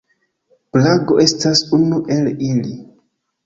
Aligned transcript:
Prago 0.77 1.19
estas 1.27 1.63
unu 1.81 2.03
el 2.19 2.33
ili. 2.51 2.77